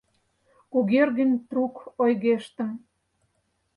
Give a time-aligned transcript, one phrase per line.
[0.71, 2.69] Кугергин трук ойгештын.